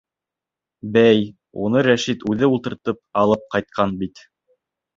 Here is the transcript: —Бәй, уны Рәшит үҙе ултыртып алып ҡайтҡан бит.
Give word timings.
—Бәй, 0.95 1.21
уны 1.67 1.83
Рәшит 1.89 2.27
үҙе 2.33 2.51
ултыртып 2.55 3.01
алып 3.25 3.47
ҡайтҡан 3.55 3.97
бит. 4.05 4.27